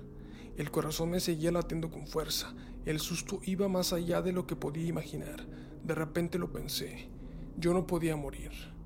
El 0.57 0.71
corazón 0.71 1.11
me 1.11 1.21
seguía 1.21 1.53
latiendo 1.53 1.90
con 1.90 2.07
fuerza. 2.07 2.55
El 2.87 2.99
susto 2.99 3.40
iba 3.44 3.68
más 3.68 3.92
allá 3.92 4.23
de 4.23 4.33
lo 4.33 4.47
que 4.47 4.57
podía 4.57 4.87
imaginar. 4.87 5.44
De 5.85 5.94
repente 5.94 6.38
lo 6.38 6.51
pensé. 6.51 7.11
Yo 7.59 7.75
no 7.75 7.87
podía 7.87 8.16
morir. 8.16 8.78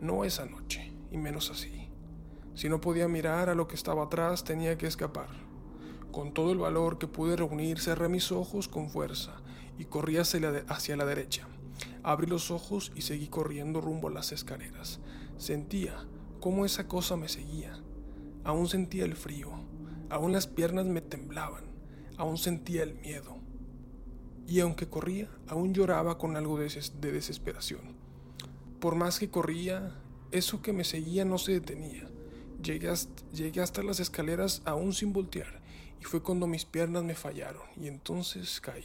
No 0.00 0.24
esa 0.24 0.46
noche, 0.46 0.92
y 1.10 1.18
menos 1.18 1.50
así. 1.50 1.90
Si 2.54 2.68
no 2.68 2.80
podía 2.80 3.08
mirar 3.08 3.48
a 3.48 3.56
lo 3.56 3.66
que 3.66 3.74
estaba 3.74 4.04
atrás, 4.04 4.44
tenía 4.44 4.78
que 4.78 4.86
escapar. 4.86 5.28
Con 6.12 6.32
todo 6.32 6.52
el 6.52 6.58
valor 6.58 6.98
que 6.98 7.08
pude 7.08 7.36
reunir, 7.36 7.80
cerré 7.80 8.08
mis 8.08 8.30
ojos 8.30 8.68
con 8.68 8.90
fuerza 8.90 9.42
y 9.76 9.86
corrí 9.86 10.16
hacia 10.16 10.96
la, 10.96 11.04
derecha. 11.04 11.48
Abrí 12.02 12.28
los 12.28 12.50
ojos 12.52 12.92
y 12.94 13.02
seguí 13.02 13.28
corriendo 13.28 13.80
rumbo 13.80 14.08
a 14.08 14.12
las 14.12 14.30
escaleras. 14.30 15.00
Sentía 15.36 16.06
cómo 16.40 16.64
esa 16.64 16.86
cosa 16.86 17.16
me 17.16 17.28
seguía. 17.28 17.82
Aún 18.44 18.68
sentía 18.68 19.04
el 19.04 19.16
frío, 19.16 19.50
aún 20.10 20.32
las 20.32 20.46
piernas 20.46 20.86
me 20.86 21.00
temblaban, 21.00 21.64
aún 22.16 22.38
sentía 22.38 22.84
el 22.84 22.94
miedo. 22.94 23.36
Y 24.46 24.60
aunque 24.60 24.88
corría, 24.88 25.28
aún 25.48 25.74
lloraba 25.74 26.18
con 26.18 26.36
algo 26.36 26.56
de 26.56 27.12
desesperación. 27.12 27.97
Por 28.80 28.94
más 28.94 29.18
que 29.18 29.28
corría, 29.28 29.92
eso 30.30 30.62
que 30.62 30.72
me 30.72 30.84
seguía 30.84 31.24
no 31.24 31.38
se 31.38 31.52
detenía. 31.52 32.08
Llegué 32.62 33.60
hasta, 33.60 33.82
las 33.82 33.98
escaleras 33.98 34.62
aún 34.64 34.92
sin 34.92 35.12
voltear 35.12 35.60
y 36.00 36.04
fue 36.04 36.22
cuando 36.22 36.46
mis 36.46 36.64
piernas 36.64 37.02
me 37.02 37.16
fallaron 37.16 37.62
y 37.76 37.88
entonces 37.88 38.60
caí. 38.60 38.84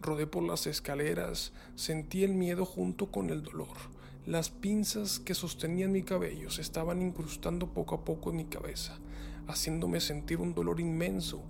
Rodé 0.00 0.26
por 0.26 0.42
las 0.42 0.66
escaleras, 0.66 1.52
sentí 1.74 2.24
el 2.24 2.32
miedo 2.32 2.64
junto 2.64 3.10
con 3.10 3.28
el 3.28 3.42
dolor. 3.42 3.76
Las 4.24 4.48
pinzas 4.48 5.18
que 5.18 5.34
sostenían 5.34 5.92
mi 5.92 6.02
cabello 6.02 6.50
se 6.50 6.62
estaban 6.62 7.02
incrustando 7.02 7.68
poco 7.68 7.96
a 7.96 8.04
poco 8.04 8.30
en 8.30 8.36
mi 8.36 8.44
cabeza, 8.46 8.98
haciéndome 9.46 10.00
sentir 10.00 10.38
un 10.40 10.54
dolor 10.54 10.80
inmenso 10.80 11.42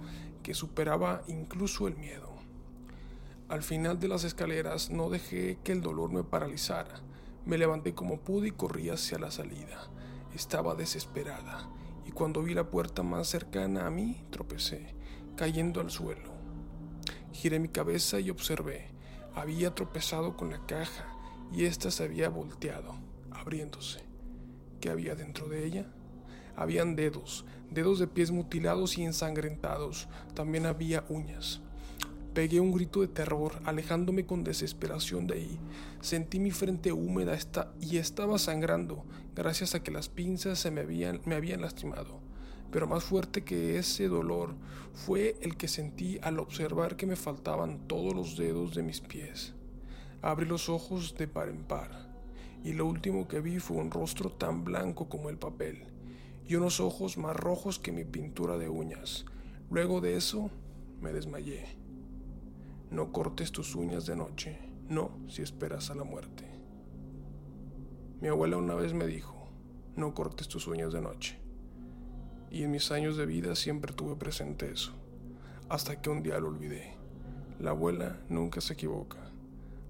que 0.43 0.53
superaba 0.53 1.23
incluso 1.29 1.87
el 1.87 1.97
miedo. 1.97 2.29
Al 3.49 3.63
final 3.63 4.01
de 4.01 4.09
las 4.09 4.25
escaleras 4.25 4.91
no 4.91 5.11
dejé 5.11 5.59
que 5.63 5.71
el 5.71 5.81
dolor 5.81 6.13
me 6.13 6.25
paralizara. 6.25 7.03
Me 7.47 7.59
levanté 7.59 7.95
como 7.95 8.19
pude 8.19 8.49
y 8.49 8.51
corrí 8.51 8.91
hacia 8.91 9.21
la 9.21 9.31
salida. 9.31 9.89
Estaba 10.35 10.75
desesperada 10.75 11.71
y 12.05 12.11
cuando 12.11 12.43
vi 12.43 12.55
la 12.55 12.71
puerta 12.71 13.05
más 13.05 13.29
cercana 13.29 13.87
a 13.87 13.91
mí 13.91 14.27
tropecé, 14.31 14.97
cayendo 15.37 15.81
al 15.81 15.91
suelo. 15.91 16.33
Giré 17.33 17.61
mi 17.61 17.69
cabeza 17.69 18.19
y 18.19 18.31
observé. 18.31 18.89
Había 19.33 19.77
tropezado 19.77 20.37
con 20.37 20.51
la 20.51 20.67
caja 20.67 21.07
y 21.53 21.67
ésta 21.67 21.93
se 21.93 22.03
había 22.03 22.29
volteado, 22.31 22.97
abriéndose. 23.31 24.03
¿Qué 24.81 24.91
había 24.91 25.15
dentro 25.15 25.49
de 25.49 25.65
ella? 25.65 25.87
Habían 26.57 26.97
dedos, 26.97 27.45
dedos 27.71 28.01
de 28.01 28.09
pies 28.09 28.33
mutilados 28.33 28.99
y 28.99 29.05
ensangrentados. 29.05 30.09
También 30.35 30.67
había 30.67 31.05
uñas. 31.09 31.63
Pegué 32.37 32.61
un 32.61 32.71
grito 32.71 33.01
de 33.01 33.09
terror, 33.09 33.63
alejándome 33.65 34.27
con 34.27 34.45
desesperación 34.45 35.27
de 35.27 35.37
ahí. 35.37 35.59
Sentí 36.03 36.39
mi 36.39 36.51
frente 36.51 36.93
húmeda 36.93 37.39
y 37.81 37.97
estaba 37.97 38.39
sangrando, 38.39 39.07
gracias 39.35 39.75
a 39.75 39.83
que 39.83 39.91
las 39.91 40.11
pinzas 40.11 40.59
se 40.59 40.71
me 40.71 40.83
habían, 40.83 41.23
me 41.25 41.35
habían 41.35 41.63
lastimado. 41.63 42.21
Pero 42.71 42.87
más 42.87 43.05
fuerte 43.05 43.43
que 43.43 43.79
ese 43.79 44.09
dolor 44.09 44.55
fue 44.93 45.39
el 45.41 45.57
que 45.57 45.67
sentí 45.67 46.19
al 46.21 46.39
observar 46.39 46.97
que 46.97 47.07
me 47.07 47.17
faltaban 47.17 47.89
todos 47.89 48.13
los 48.13 48.37
dedos 48.37 48.75
de 48.75 48.83
mis 48.83 49.01
pies. 49.01 49.55
Abrí 50.21 50.45
los 50.45 50.69
ojos 50.69 51.15
de 51.17 51.29
par 51.29 51.49
en 51.49 51.65
par, 51.65 51.91
y 52.63 52.75
lo 52.75 52.85
último 52.85 53.29
que 53.29 53.41
vi 53.41 53.61
fue 53.61 53.79
un 53.79 53.91
rostro 53.91 54.31
tan 54.31 54.63
blanco 54.63 55.09
como 55.09 55.31
el 55.31 55.39
papel, 55.39 55.85
y 56.47 56.57
unos 56.57 56.81
ojos 56.81 57.17
más 57.17 57.35
rojos 57.35 57.79
que 57.79 57.93
mi 57.93 58.05
pintura 58.05 58.59
de 58.59 58.69
uñas. 58.69 59.25
Luego 59.71 60.03
de 60.03 60.19
eso, 60.19 60.51
me 61.01 61.15
desmayé. 61.15 61.86
No 62.91 63.11
cortes 63.11 63.51
tus 63.51 63.75
uñas 63.75 64.07
de 64.07 64.15
noche, 64.15 64.59
no 64.89 65.11
si 65.29 65.43
esperas 65.43 65.91
a 65.91 65.95
la 65.95 66.05
muerte. 66.05 66.45
Mi 68.21 68.29
abuela 68.29 68.57
una 68.57 68.75
vez 68.75 68.95
me 68.95 69.07
dijo, 69.07 69.49
no 69.97 70.15
cortes 70.15 70.47
tus 70.47 70.69
uñas 70.69 70.93
de 70.93 71.01
noche. 71.01 71.39
Y 72.51 72.63
en 72.63 72.71
mis 72.71 72.93
años 72.93 73.17
de 73.17 73.27
vida 73.27 73.57
siempre 73.57 73.93
tuve 73.93 74.15
presente 74.15 74.71
eso, 74.71 74.93
hasta 75.69 76.01
que 76.01 76.11
un 76.11 76.23
día 76.23 76.39
lo 76.39 76.49
olvidé. 76.49 76.95
La 77.59 77.71
abuela 77.71 78.21
nunca 78.29 78.61
se 78.61 78.75
equivoca. 78.75 79.19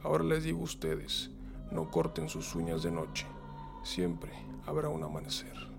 Ahora 0.03 0.25
les 0.25 0.45
digo 0.45 0.61
a 0.61 0.65
ustedes, 0.65 1.31
no 1.71 1.91
corten 1.91 2.31
sus 2.31 2.55
uñas 2.55 2.83
de 2.83 2.93
noche, 2.93 3.27
siempre 3.83 4.33
habrá 4.65 4.89
un 4.89 5.03
amanecer. 5.03 5.76